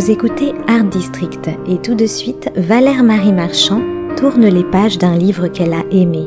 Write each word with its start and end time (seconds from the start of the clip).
Vous 0.00 0.10
écoutez 0.10 0.54
Art 0.66 0.84
District 0.84 1.50
et 1.66 1.76
tout 1.76 1.94
de 1.94 2.06
suite, 2.06 2.50
Valère 2.56 3.02
Marie 3.02 3.34
Marchand 3.34 3.82
tourne 4.16 4.46
les 4.46 4.64
pages 4.64 4.96
d'un 4.96 5.14
livre 5.14 5.48
qu'elle 5.48 5.74
a 5.74 5.84
aimé. 5.90 6.26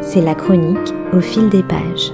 C'est 0.00 0.20
la 0.20 0.34
chronique 0.34 0.92
au 1.12 1.20
fil 1.20 1.48
des 1.48 1.62
pages. 1.62 2.10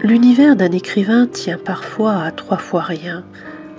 L'univers 0.00 0.54
d'un 0.54 0.70
écrivain 0.70 1.26
tient 1.26 1.58
parfois 1.58 2.22
à 2.22 2.30
trois 2.30 2.58
fois 2.58 2.82
rien, 2.82 3.24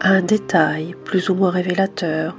à 0.01 0.09
un 0.09 0.21
détail 0.21 0.97
plus 1.05 1.29
ou 1.29 1.35
moins 1.35 1.51
révélateur, 1.51 2.35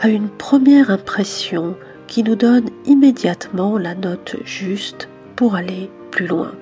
à 0.00 0.06
une 0.06 0.28
première 0.28 0.90
impression 0.90 1.74
qui 2.06 2.22
nous 2.22 2.36
donne 2.36 2.70
immédiatement 2.86 3.78
la 3.78 3.96
note 3.96 4.36
juste 4.44 5.08
pour 5.34 5.56
aller 5.56 5.90
plus 6.12 6.28
loin. 6.28 6.52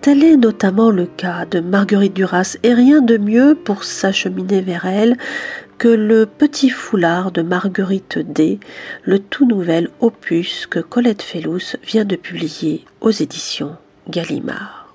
Tel 0.00 0.24
est 0.24 0.36
notamment 0.36 0.90
le 0.90 1.06
cas 1.06 1.44
de 1.44 1.60
Marguerite 1.60 2.14
Duras, 2.14 2.56
et 2.62 2.74
rien 2.74 3.00
de 3.00 3.18
mieux 3.18 3.54
pour 3.54 3.84
s'acheminer 3.84 4.60
vers 4.60 4.86
elle 4.86 5.16
que 5.78 5.88
le 5.88 6.26
petit 6.26 6.68
foulard 6.68 7.32
de 7.32 7.40
Marguerite 7.40 8.18
D, 8.18 8.60
le 9.04 9.18
tout 9.18 9.46
nouvel 9.46 9.88
opus 10.00 10.66
que 10.66 10.78
Colette 10.78 11.22
Fellous 11.22 11.76
vient 11.82 12.04
de 12.04 12.16
publier 12.16 12.84
aux 13.00 13.10
éditions 13.10 13.76
Gallimard. 14.08 14.94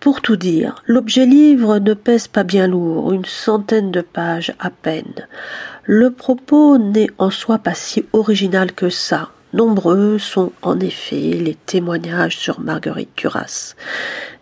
Pour 0.00 0.22
tout 0.22 0.36
dire, 0.36 0.82
l'objet 0.86 1.26
livre 1.26 1.78
ne 1.78 1.92
pèse 1.92 2.28
pas 2.28 2.44
bien 2.44 2.68
lourd, 2.68 3.12
une 3.12 3.24
centaine 3.24 3.90
de 3.90 4.00
pages 4.00 4.54
à 4.58 4.70
peine. 4.70 5.26
Le 5.84 6.10
propos 6.10 6.78
n'est 6.78 7.10
en 7.18 7.30
soi 7.30 7.58
pas 7.58 7.74
si 7.74 8.04
original 8.12 8.72
que 8.72 8.88
ça. 8.88 9.30
Nombreux 9.52 10.18
sont 10.18 10.52
en 10.62 10.80
effet 10.80 11.32
les 11.32 11.54
témoignages 11.54 12.36
sur 12.36 12.60
Marguerite 12.60 13.16
Duras. 13.16 13.74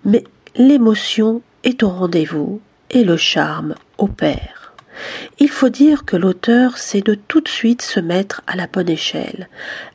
Mais 0.05 0.25
l'émotion 0.57 1.43
est 1.63 1.83
au 1.83 1.89
rendez-vous 1.89 2.61
et 2.91 3.05
le 3.05 3.17
charme 3.17 3.75
opère. 3.99 4.73
Il 5.39 5.51
faut 5.51 5.69
dire 5.69 6.05
que 6.05 6.17
l'auteur 6.17 6.79
sait 6.79 7.01
de 7.01 7.15
tout 7.15 7.41
de 7.41 7.49
suite 7.49 7.83
se 7.83 8.01
mettre 8.01 8.43
à 8.47 8.57
la 8.57 8.67
bonne 8.67 8.89
échelle. 8.89 9.49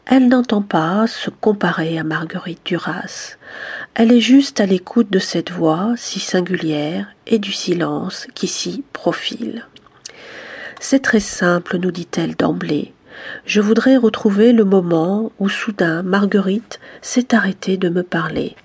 Elle 0.05 0.27
n'entend 0.27 0.61
pas 0.61 1.07
se 1.07 1.30
comparer 1.30 1.97
à 1.97 2.03
Marguerite 2.03 2.65
Duras. 2.65 3.37
Elle 3.95 4.11
est 4.11 4.21
juste 4.21 4.59
à 4.59 4.65
l'écoute 4.65 5.09
de 5.09 5.19
cette 5.19 5.52
voix 5.52 5.93
si 5.95 6.19
singulière 6.19 7.07
et 7.27 7.39
du 7.39 7.53
silence 7.53 8.27
qui 8.35 8.47
s'y 8.47 8.83
profile. 8.93 9.65
C'est 10.80 11.02
très 11.02 11.19
simple, 11.19 11.77
nous 11.77 11.91
dit-elle 11.91 12.35
d'emblée. 12.35 12.93
Je 13.45 13.61
voudrais 13.61 13.97
retrouver 13.97 14.53
le 14.53 14.63
moment 14.63 15.31
où 15.39 15.49
soudain 15.49 16.03
Marguerite 16.03 16.79
s'est 17.02 17.33
arrêtée 17.35 17.77
de 17.77 17.89
me 17.89 18.03
parler 18.03 18.55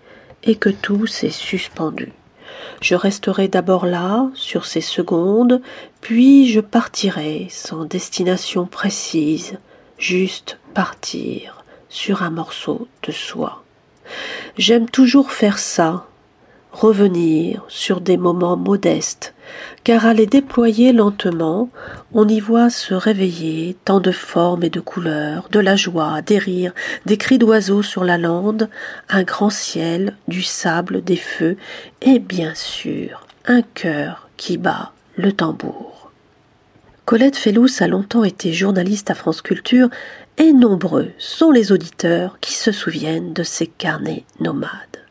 et 0.43 0.57
que 0.57 0.69
tout 0.69 1.07
s'est 1.07 1.31
suspendu. 1.31 2.13
Je 2.81 2.95
resterai 2.95 3.49
d'abord 3.49 3.87
là, 3.87 4.31
sur 4.35 4.67
ces 4.67 4.81
secondes, 4.81 5.61
puis 6.01 6.49
je 6.49 6.61
partirai 6.61 7.47
sans 7.51 7.85
destination 7.85 8.67
précise, 8.67 9.59
juste 9.99 10.59
partir 10.75 11.65
sur 11.89 12.23
un 12.23 12.31
morceau 12.31 12.89
de 13.05 13.13
soie. 13.13 13.63
J'aime 14.59 14.89
toujours 14.89 15.33
faire 15.33 15.59
ça, 15.59 16.07
revenir 16.75 17.65
sur 17.69 18.01
des 18.01 18.17
moments 18.17 18.57
modestes, 18.57 19.33
car 19.85 20.07
à 20.07 20.13
les 20.13 20.27
déployer 20.27 20.93
lentement, 20.93 21.71
on 22.13 22.29
y 22.29 22.41
voit 22.41 22.69
se 22.69 22.95
réveiller 22.95 23.77
tant 23.85 24.01
de 24.01 24.11
formes 24.11 24.65
et 24.65 24.71
de 24.71 24.81
couleurs, 24.81 25.49
de 25.53 25.61
la 25.61 25.77
joie, 25.77 26.21
des 26.21 26.39
rires, 26.39 26.75
des 27.07 27.17
cris 27.17 27.39
d'oiseaux 27.39 27.83
sur 27.83 28.05
la 28.05 28.19
lande, 28.19 28.69
un 29.09 29.23
grand 29.23 29.51
ciel, 29.51 30.17
du 30.27 30.43
sable, 30.43 31.03
des 31.03 31.17
feux, 31.17 31.57
et 32.03 32.19
bien 32.19 32.55
sûr 32.55 33.27
un 33.47 33.63
cœur 33.63 34.29
qui 34.37 34.59
bat 34.59 34.93
le 35.17 35.33
tambour. 35.33 36.11
Colette 37.05 37.37
Fellous 37.37 37.69
a 37.81 37.87
longtemps 37.87 38.25
été 38.25 38.53
journaliste 38.53 39.11
à 39.11 39.15
France 39.15 39.43
Culture 39.43 39.89
et 40.39 40.53
nombreux 40.53 41.11
sont 41.19 41.51
les 41.51 41.71
auditeurs 41.71 42.39
qui 42.41 42.55
se 42.55 42.73
souviennent 42.73 43.33
de 43.33 43.43
ces 43.43 43.67
carnets 43.67 44.25
nomades. 44.41 45.04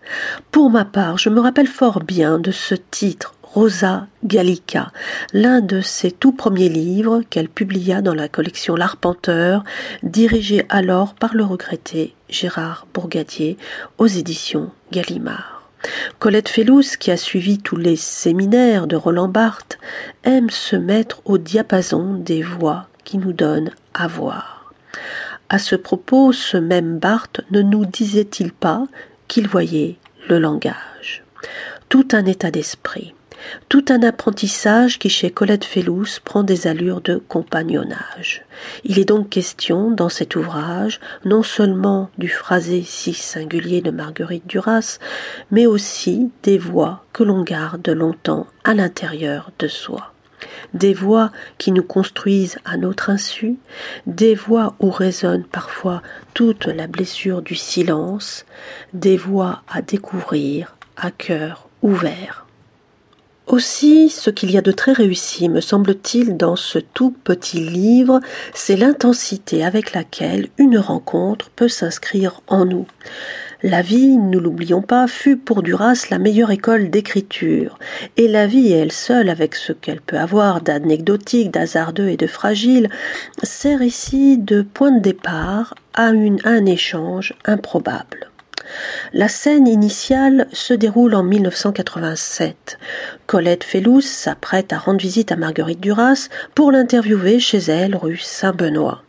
Pour 0.52 0.70
ma 0.70 0.86
part, 0.86 1.18
je 1.18 1.30
me 1.30 1.40
rappelle 1.40 1.68
fort 1.68 2.00
bien 2.02 2.40
de 2.40 2.52
ce 2.52 2.76
titre 2.76 3.34
Rosa 3.44 4.08
Gallica, 4.24 4.92
l'un 5.32 5.62
de 5.62 5.80
ses 5.82 6.12
tout 6.12 6.32
premiers 6.32 6.70
livres 6.70 7.22
qu'elle 7.30 7.50
publia 7.50 8.02
dans 8.02 8.16
la 8.16 8.28
collection 8.28 8.76
L'Arpenteur, 8.76 9.64
dirigée 10.02 10.66
alors 10.70 11.14
par 11.14 11.36
le 11.36 11.44
regretté 11.44 12.16
Gérard 12.30 12.88
Bourgadier 12.94 13.58
aux 14.00 14.08
éditions 14.08 14.72
Gallimard. 14.92 15.70
Colette 16.18 16.50
Fellous, 16.50 16.98
qui 17.00 17.12
a 17.12 17.18
suivi 17.18 17.60
tous 17.60 17.76
les 17.76 17.96
séminaires 17.96 18.88
de 18.88 18.96
Roland 18.96 19.28
Barthes, 19.28 19.78
aime 20.24 20.50
se 20.50 20.76
mettre 20.76 21.22
au 21.26 21.38
diapason 21.38 22.16
des 22.16 22.42
voix 22.42 22.88
qui 23.04 23.20
nous 23.20 23.34
donnent 23.34 23.72
à 23.94 24.08
voir. 24.08 24.74
À 25.50 25.60
ce 25.60 25.76
propos, 25.76 26.32
ce 26.32 26.58
même 26.58 26.98
Barthes 26.98 27.42
ne 27.52 27.62
nous 27.62 27.86
disait-il 27.86 28.52
pas 28.52 28.88
qu'il 29.28 29.48
voyait 29.48 29.98
le 30.30 30.40
langage. 30.40 31.24
Tout 31.90 32.08
un 32.14 32.26
état 32.26 32.52
d'esprit, 32.52 33.14
tout 33.70 33.86
un 33.90 34.04
apprentissage 34.04 35.00
qui 35.00 35.10
chez 35.10 35.32
Colette 35.32 35.66
Fellous 35.66 36.20
prend 36.24 36.44
des 36.44 36.68
allures 36.68 37.02
de 37.02 37.22
compagnonnage. 37.28 38.46
Il 38.84 39.00
est 39.00 39.06
donc 39.06 39.30
question 39.30 39.92
dans 39.92 40.10
cet 40.10 40.36
ouvrage 40.36 41.00
non 41.26 41.44
seulement 41.44 42.10
du 42.18 42.30
phrasé 42.30 42.84
si 42.86 43.14
singulier 43.14 43.82
de 43.82 43.92
Marguerite 43.92 44.48
Duras, 44.48 45.00
mais 45.52 45.66
aussi 45.66 46.32
des 46.44 46.58
voix 46.58 47.04
que 47.14 47.24
l'on 47.24 47.44
garde 47.44 47.88
longtemps 47.90 48.48
à 48.64 48.74
l'intérieur 48.74 49.52
de 49.60 49.68
soi 49.68 50.13
des 50.74 50.94
voix 50.94 51.32
qui 51.58 51.72
nous 51.72 51.84
construisent 51.84 52.60
à 52.66 52.78
notre 52.78 53.10
insu, 53.10 53.56
des 54.08 54.36
voix 54.36 54.76
où 54.80 54.90
résonne 54.90 55.44
parfois 55.44 56.02
toute 56.34 56.66
la 56.66 56.88
blessure 56.88 57.42
du 57.42 57.56
silence, 57.56 58.46
des 58.94 59.18
voix 59.18 59.62
à 59.68 59.82
découvrir 59.82 60.76
à 60.98 61.12
cœur 61.12 61.68
ouvert. 61.82 62.44
Aussi, 63.46 64.10
ce 64.10 64.30
qu'il 64.30 64.52
y 64.52 64.58
a 64.58 64.62
de 64.62 64.72
très 64.72 64.94
réussi, 64.94 65.50
me 65.50 65.60
semble-t-il, 65.60 66.38
dans 66.38 66.56
ce 66.56 66.80
tout 66.80 67.14
petit 67.26 67.60
livre, 67.60 68.22
c'est 68.54 68.78
l'intensité 68.78 69.66
avec 69.66 69.92
laquelle 69.92 70.48
une 70.58 70.78
rencontre 70.78 71.50
peut 71.50 71.68
s'inscrire 71.68 72.42
en 72.48 72.64
nous. 72.64 72.88
La 73.66 73.82
vie, 73.82 74.18
nous 74.18 74.42
l'oublions 74.42 74.82
pas, 74.82 75.08
fut 75.08 75.38
pour 75.38 75.64
Duras 75.64 76.08
la 76.10 76.20
meilleure 76.20 76.52
école 76.52 76.90
d'écriture, 76.90 77.80
et 78.18 78.28
la 78.28 78.46
vie 78.46 78.74
elle 78.74 78.92
seule, 78.92 79.30
avec 79.30 79.56
ce 79.56 79.72
qu'elle 79.72 80.02
peut 80.02 80.20
avoir 80.20 80.60
d'anecdotique, 80.60 81.50
d'hasardeux 81.50 82.10
et 82.10 82.18
de 82.18 82.28
fragile, 82.28 82.90
sert 83.42 83.82
ici 83.82 84.38
de 84.38 84.64
point 84.64 84.92
de 84.92 85.00
départ 85.00 85.76
à, 85.94 86.08
un 86.08 86.66
échange 86.66 87.36
improbable. 87.46 88.33
La 89.14 89.28
scène 89.28 89.68
initiale 89.68 90.48
se 90.52 90.74
déroule 90.74 91.16
en 91.16 91.24
1987. 91.24 92.78
Colette 93.28 93.64
Fellous 93.64 94.02
s'apprête 94.02 94.74
à 94.74 94.78
rendre 94.78 95.00
visite 95.00 95.32
à 95.32 95.36
Marguerite 95.36 95.80
Duras 95.80 96.30
pour 96.56 96.72
l'interviewer 96.72 97.40
chez 97.40 97.60
elle 97.60 97.96
rue 97.96 98.18
Saint-Benoît. 98.18 99.04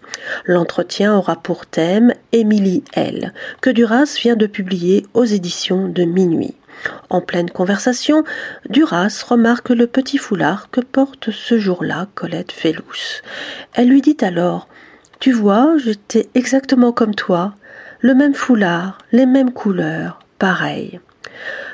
L'entretien 0.45 1.15
aura 1.15 1.37
pour 1.37 1.67
thème 1.67 2.13
Émilie 2.33 2.85
L, 2.95 3.33
que 3.61 3.71
Duras 3.71 4.17
vient 4.21 4.37
de 4.37 4.47
publier 4.47 5.07
aux 5.15 5.25
éditions 5.25 5.89
de 5.89 6.05
Minuit. 6.05 6.55
En 7.11 7.21
pleine 7.21 7.51
conversation, 7.51 8.25
Duras 8.69 9.25
remarque 9.29 9.71
le 9.71 9.87
petit 9.87 10.19
foulard 10.19 10.71
que 10.71 10.81
porte 10.81 11.31
ce 11.31 11.59
jour-là 11.59 12.09
Colette 12.15 12.53
Fellous. 12.53 13.23
Elle 13.75 13.89
lui 13.89 14.03
dit 14.03 14.17
alors 14.21 14.69
Tu 15.21 15.33
vois, 15.33 15.77
j'étais 15.79 16.29
exactement 16.35 16.93
comme 16.93 17.15
toi, 17.15 17.55
le 18.05 18.15
même 18.15 18.35
foulard, 18.35 18.99
les 19.13 19.25
mêmes 19.25 19.51
couleurs, 19.51 20.19
pareil. 20.39 21.01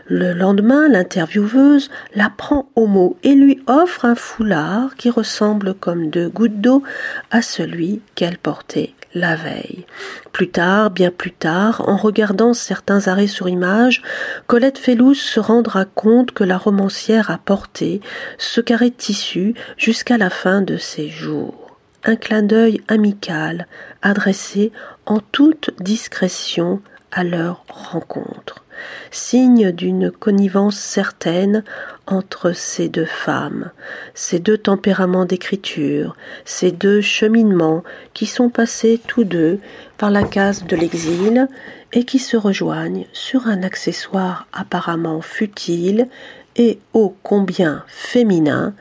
Le 0.06 0.32
lendemain, 0.32 0.88
l'intervieweuse 0.88 1.90
la 2.14 2.30
prend 2.30 2.70
au 2.76 2.86
mot 2.86 3.16
et 3.24 3.34
lui 3.34 3.60
offre 3.66 4.04
un 4.04 4.14
foulard 4.14 4.94
qui 4.94 5.10
ressemble 5.10 5.74
comme 5.74 6.08
deux 6.08 6.28
gouttes 6.28 6.60
d'eau 6.60 6.84
à 7.32 7.42
celui 7.42 8.00
qu'elle 8.14 8.38
portait 8.38 8.94
la 9.12 9.34
veille. 9.34 9.86
Plus 10.30 10.50
tard, 10.50 10.90
bien 10.90 11.10
plus 11.10 11.32
tard, 11.32 11.82
en 11.88 11.96
regardant 11.96 12.54
certains 12.54 13.08
arrêts 13.08 13.26
sur 13.26 13.48
image, 13.48 14.00
Colette 14.46 14.78
Fellous 14.78 15.14
se 15.14 15.40
rendra 15.40 15.84
compte 15.84 16.30
que 16.30 16.44
la 16.44 16.58
romancière 16.58 17.32
a 17.32 17.38
porté 17.38 18.00
ce 18.38 18.60
carré 18.60 18.92
tissu 18.92 19.54
jusqu'à 19.76 20.16
la 20.16 20.30
fin 20.30 20.62
de 20.62 20.76
ses 20.76 21.08
jours. 21.08 21.69
Un 22.02 22.16
clin 22.16 22.42
d'œil 22.42 22.80
amical, 22.88 23.66
adressé 24.00 24.72
en 25.04 25.20
toute 25.20 25.70
discrétion 25.80 26.80
à 27.12 27.24
leur 27.24 27.64
rencontre, 27.68 28.64
signe 29.10 29.70
d'une 29.70 30.10
connivence 30.10 30.78
certaine 30.78 31.62
entre 32.06 32.52
ces 32.52 32.88
deux 32.88 33.04
femmes, 33.04 33.70
ces 34.14 34.38
deux 34.38 34.56
tempéraments 34.56 35.26
d'écriture, 35.26 36.16
ces 36.46 36.72
deux 36.72 37.02
cheminements 37.02 37.84
qui 38.14 38.24
sont 38.24 38.48
passés 38.48 38.98
tous 39.06 39.24
deux 39.24 39.60
par 39.98 40.10
la 40.10 40.22
case 40.22 40.64
de 40.64 40.76
l'exil 40.76 41.48
et 41.92 42.04
qui 42.04 42.18
se 42.18 42.38
rejoignent 42.38 43.06
sur 43.12 43.46
un 43.46 43.62
accessoire 43.62 44.46
apparemment 44.54 45.20
futile 45.20 46.08
et 46.56 46.78
ô 46.94 47.14
combien 47.22 47.84
féminin, 47.88 48.72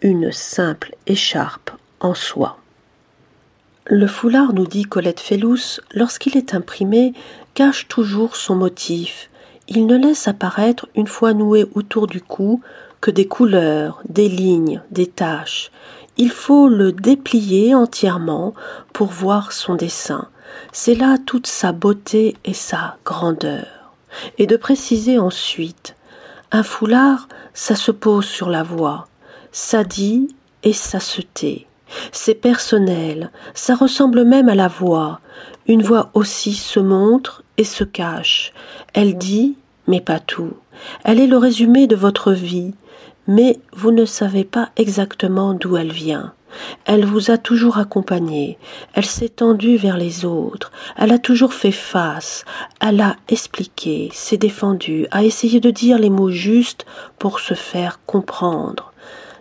une 0.00 0.32
simple 0.32 0.94
écharpe 1.06 1.70
en 2.00 2.14
soie. 2.14 2.61
Le 3.86 4.06
foulard, 4.06 4.52
nous 4.52 4.66
dit 4.66 4.84
Colette 4.84 5.18
Fellous, 5.18 5.80
lorsqu'il 5.92 6.36
est 6.36 6.54
imprimé, 6.54 7.14
cache 7.54 7.88
toujours 7.88 8.36
son 8.36 8.54
motif. 8.54 9.28
Il 9.66 9.86
ne 9.86 9.96
laisse 9.96 10.28
apparaître, 10.28 10.86
une 10.94 11.08
fois 11.08 11.34
noué 11.34 11.66
autour 11.74 12.06
du 12.06 12.20
cou, 12.20 12.60
que 13.00 13.10
des 13.10 13.26
couleurs, 13.26 14.00
des 14.08 14.28
lignes, 14.28 14.80
des 14.92 15.08
taches. 15.08 15.72
Il 16.16 16.30
faut 16.30 16.68
le 16.68 16.92
déplier 16.92 17.74
entièrement 17.74 18.54
pour 18.92 19.08
voir 19.08 19.50
son 19.50 19.74
dessin. 19.74 20.28
C'est 20.70 20.94
là 20.94 21.16
toute 21.18 21.48
sa 21.48 21.72
beauté 21.72 22.36
et 22.44 22.54
sa 22.54 22.98
grandeur. 23.04 23.66
Et 24.38 24.46
de 24.46 24.56
préciser 24.56 25.18
ensuite 25.18 25.96
un 26.52 26.62
foulard, 26.62 27.26
ça 27.52 27.74
se 27.74 27.90
pose 27.90 28.26
sur 28.26 28.48
la 28.48 28.62
voix, 28.62 29.08
ça 29.50 29.82
dit 29.82 30.28
et 30.62 30.72
ça 30.72 31.00
se 31.00 31.22
tait. 31.22 31.66
C'est 32.12 32.34
personnel, 32.34 33.30
ça 33.54 33.74
ressemble 33.74 34.24
même 34.24 34.48
à 34.48 34.54
la 34.54 34.68
voix. 34.68 35.20
Une 35.66 35.82
voix 35.82 36.10
aussi 36.14 36.54
se 36.54 36.80
montre 36.80 37.42
et 37.56 37.64
se 37.64 37.84
cache. 37.84 38.52
Elle 38.94 39.16
dit, 39.18 39.56
mais 39.86 40.00
pas 40.00 40.20
tout. 40.20 40.54
Elle 41.04 41.20
est 41.20 41.26
le 41.26 41.36
résumé 41.36 41.86
de 41.86 41.96
votre 41.96 42.32
vie, 42.32 42.74
mais 43.26 43.58
vous 43.72 43.92
ne 43.92 44.04
savez 44.04 44.44
pas 44.44 44.70
exactement 44.76 45.54
d'où 45.54 45.76
elle 45.76 45.92
vient. 45.92 46.32
Elle 46.84 47.06
vous 47.06 47.30
a 47.30 47.38
toujours 47.38 47.78
accompagné, 47.78 48.58
elle 48.92 49.06
s'est 49.06 49.30
tendue 49.30 49.76
vers 49.76 49.96
les 49.96 50.26
autres, 50.26 50.70
elle 50.98 51.12
a 51.12 51.18
toujours 51.18 51.54
fait 51.54 51.72
face, 51.72 52.44
elle 52.80 53.00
a 53.00 53.16
expliqué, 53.28 54.10
s'est 54.12 54.36
défendue, 54.36 55.06
a 55.12 55.24
essayé 55.24 55.60
de 55.60 55.70
dire 55.70 55.98
les 55.98 56.10
mots 56.10 56.30
justes 56.30 56.84
pour 57.18 57.40
se 57.40 57.54
faire 57.54 58.00
comprendre. 58.04 58.92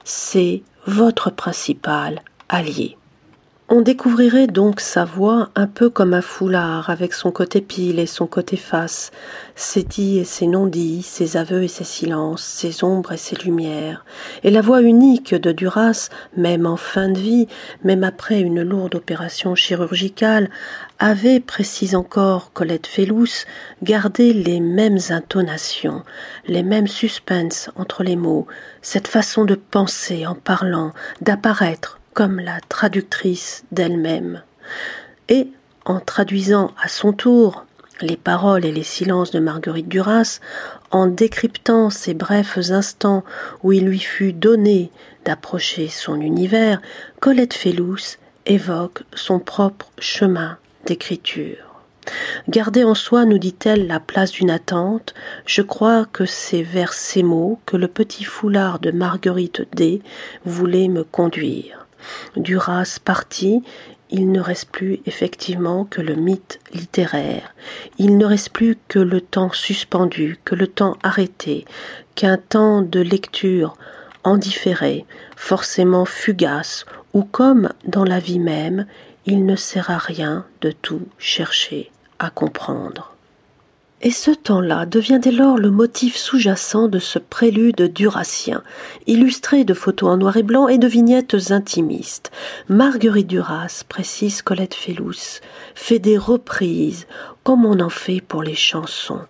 C'est 0.05 0.63
votre 0.87 1.31
principal 1.31 2.21
allié. 2.51 2.97
On 3.73 3.79
découvrirait 3.79 4.47
donc 4.47 4.81
sa 4.81 5.05
voix 5.05 5.47
un 5.55 5.65
peu 5.65 5.89
comme 5.89 6.13
un 6.13 6.21
foulard, 6.21 6.89
avec 6.89 7.13
son 7.13 7.31
côté 7.31 7.61
pile 7.61 7.99
et 7.99 8.05
son 8.05 8.27
côté 8.27 8.57
face, 8.57 9.11
ses 9.55 9.83
dits 9.83 10.19
et 10.19 10.25
ses 10.25 10.45
non-dits, 10.45 11.03
ses 11.03 11.37
aveux 11.37 11.63
et 11.63 11.69
ses 11.69 11.85
silences, 11.85 12.43
ses 12.43 12.83
ombres 12.83 13.13
et 13.13 13.17
ses 13.17 13.37
lumières. 13.37 14.03
Et 14.43 14.51
la 14.51 14.59
voix 14.59 14.81
unique 14.81 15.33
de 15.33 15.53
Duras, 15.53 16.09
même 16.35 16.65
en 16.65 16.75
fin 16.75 17.07
de 17.07 17.17
vie, 17.17 17.47
même 17.85 18.03
après 18.03 18.41
une 18.41 18.61
lourde 18.61 18.95
opération 18.95 19.55
chirurgicale, 19.55 20.49
avait, 20.99 21.39
précise 21.39 21.95
encore 21.95 22.51
Colette 22.51 22.87
Fellous, 22.87 23.45
gardé 23.83 24.33
les 24.33 24.59
mêmes 24.59 24.99
intonations, 25.11 26.03
les 26.45 26.63
mêmes 26.63 26.87
suspens 26.87 27.71
entre 27.77 28.03
les 28.03 28.17
mots, 28.17 28.47
cette 28.81 29.07
façon 29.07 29.45
de 29.45 29.55
penser 29.55 30.27
en 30.27 30.35
parlant, 30.35 30.91
d'apparaître, 31.21 32.00
comme 32.13 32.39
la 32.39 32.59
traductrice 32.69 33.63
d'elle-même. 33.71 34.43
Et, 35.29 35.47
en 35.85 35.99
traduisant 35.99 36.71
à 36.81 36.87
son 36.87 37.13
tour 37.13 37.65
les 38.01 38.17
paroles 38.17 38.65
et 38.65 38.71
les 38.71 38.83
silences 38.83 39.31
de 39.31 39.39
Marguerite 39.39 39.87
Duras, 39.87 40.39
en 40.91 41.07
décryptant 41.07 41.89
ces 41.89 42.13
brefs 42.13 42.57
instants 42.71 43.23
où 43.63 43.71
il 43.71 43.85
lui 43.85 43.99
fut 43.99 44.33
donné 44.33 44.91
d'approcher 45.25 45.87
son 45.87 46.19
univers, 46.19 46.81
Colette 47.19 47.53
Fellous 47.53 48.17
évoque 48.45 49.03
son 49.13 49.39
propre 49.39 49.91
chemin 49.99 50.57
d'écriture. 50.85 51.71
Gardez 52.49 52.83
en 52.83 52.95
soi, 52.95 53.25
nous 53.25 53.37
dit-elle, 53.37 53.85
la 53.85 53.99
place 53.99 54.31
d'une 54.31 54.49
attente, 54.49 55.13
je 55.45 55.61
crois 55.61 56.05
que 56.05 56.25
c'est 56.25 56.63
vers 56.63 56.93
ces 56.93 57.21
mots 57.21 57.59
que 57.67 57.77
le 57.77 57.87
petit 57.87 58.23
foulard 58.23 58.79
de 58.79 58.89
Marguerite 58.89 59.67
D 59.75 60.01
voulait 60.43 60.87
me 60.87 61.03
conduire. 61.03 61.87
Duras 62.35 62.99
parti, 63.03 63.61
il 64.09 64.31
ne 64.31 64.41
reste 64.41 64.69
plus 64.69 64.99
effectivement 65.05 65.85
que 65.85 66.01
le 66.01 66.15
mythe 66.15 66.59
littéraire, 66.73 67.55
il 67.97 68.17
ne 68.17 68.25
reste 68.25 68.51
plus 68.51 68.77
que 68.87 68.99
le 68.99 69.21
temps 69.21 69.51
suspendu, 69.51 70.37
que 70.43 70.55
le 70.55 70.67
temps 70.67 70.97
arrêté, 71.01 71.65
qu'un 72.15 72.37
temps 72.37 72.81
de 72.81 72.99
lecture 72.99 73.75
en 74.23 74.37
différé, 74.37 75.05
forcément 75.35 76.05
fugace, 76.05 76.85
ou 77.13 77.23
comme 77.23 77.69
dans 77.85 78.03
la 78.03 78.19
vie 78.19 78.39
même, 78.39 78.85
il 79.25 79.45
ne 79.45 79.55
sert 79.55 79.89
à 79.89 79.97
rien 79.97 80.45
de 80.61 80.71
tout 80.71 81.07
chercher 81.17 81.91
à 82.19 82.29
comprendre. 82.29 83.10
Et 84.03 84.09
ce 84.09 84.31
temps-là 84.31 84.87
devient 84.87 85.19
dès 85.21 85.31
lors 85.31 85.59
le 85.59 85.69
motif 85.69 86.17
sous-jacent 86.17 86.87
de 86.87 86.97
ce 86.97 87.19
prélude 87.19 87.93
durassien, 87.93 88.63
illustré 89.05 89.63
de 89.63 89.75
photos 89.75 90.09
en 90.09 90.17
noir 90.17 90.37
et 90.37 90.43
blanc 90.43 90.67
et 90.67 90.79
de 90.79 90.87
vignettes 90.87 91.51
intimistes. 91.51 92.31
Marguerite 92.67 93.27
Duras, 93.27 93.83
précise 93.87 94.41
Colette 94.41 94.73
Fellous, 94.73 95.39
fait 95.75 95.99
des 95.99 96.17
reprises, 96.17 97.05
comme 97.43 97.63
on 97.63 97.79
en 97.79 97.89
fait 97.89 98.21
pour 98.21 98.41
les 98.41 98.55
chansons. 98.55 99.21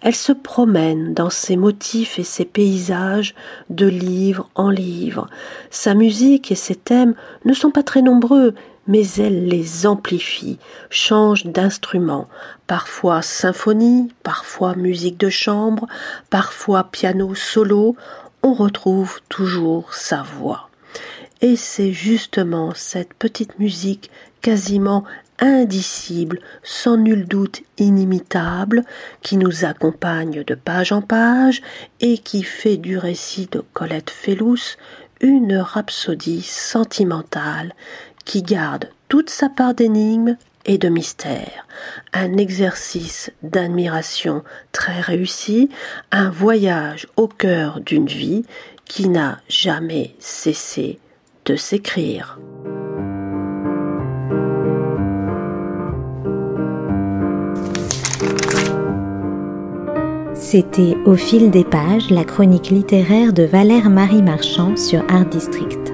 Elle 0.00 0.14
se 0.14 0.32
promène 0.32 1.12
dans 1.12 1.30
ses 1.30 1.56
motifs 1.56 2.18
et 2.20 2.24
ses 2.24 2.44
paysages 2.44 3.34
de 3.68 3.86
livre 3.86 4.48
en 4.54 4.70
livre. 4.70 5.28
Sa 5.70 5.94
musique 5.94 6.52
et 6.52 6.56
ses 6.56 6.76
thèmes 6.76 7.14
ne 7.44 7.54
sont 7.54 7.70
pas 7.72 7.82
très 7.82 8.02
nombreux, 8.02 8.54
mais 8.86 9.06
elle 9.18 9.46
les 9.46 9.86
amplifie, 9.86 10.58
change 10.90 11.46
d'instrument, 11.46 12.28
parfois 12.66 13.22
symphonie, 13.22 14.12
parfois 14.22 14.74
musique 14.74 15.18
de 15.18 15.30
chambre, 15.30 15.86
parfois 16.30 16.84
piano 16.84 17.34
solo, 17.34 17.96
on 18.42 18.52
retrouve 18.52 19.20
toujours 19.28 19.94
sa 19.94 20.22
voix. 20.22 20.68
Et 21.40 21.56
c'est 21.56 21.92
justement 21.92 22.72
cette 22.74 23.14
petite 23.14 23.58
musique 23.58 24.10
quasiment 24.40 25.04
indicible, 25.40 26.40
sans 26.62 26.96
nul 26.96 27.26
doute 27.26 27.62
inimitable, 27.78 28.84
qui 29.22 29.36
nous 29.36 29.64
accompagne 29.64 30.44
de 30.44 30.54
page 30.54 30.92
en 30.92 31.02
page 31.02 31.60
et 32.00 32.18
qui 32.18 32.42
fait 32.42 32.76
du 32.76 32.98
récit 32.98 33.48
de 33.50 33.62
Colette 33.72 34.10
Fellous 34.10 34.76
une 35.20 35.56
rhapsodie 35.56 36.42
sentimentale 36.42 37.74
qui 38.24 38.42
garde 38.42 38.90
toute 39.08 39.30
sa 39.30 39.48
part 39.48 39.74
d'énigme 39.74 40.36
et 40.66 40.78
de 40.78 40.88
mystère, 40.88 41.66
un 42.12 42.36
exercice 42.36 43.30
d'admiration 43.42 44.42
très 44.72 45.00
réussi, 45.00 45.68
un 46.10 46.30
voyage 46.30 47.06
au 47.16 47.28
cœur 47.28 47.80
d'une 47.80 48.06
vie 48.06 48.44
qui 48.86 49.08
n'a 49.08 49.40
jamais 49.48 50.14
cessé 50.18 50.98
de 51.44 51.56
s'écrire. 51.56 52.38
C'était 60.34 60.96
Au 61.06 61.16
fil 61.16 61.50
des 61.50 61.64
pages, 61.64 62.10
la 62.10 62.24
chronique 62.24 62.70
littéraire 62.70 63.32
de 63.32 63.44
Valère 63.44 63.90
Marie 63.90 64.22
Marchand 64.22 64.76
sur 64.76 65.02
Art 65.08 65.26
District. 65.26 65.93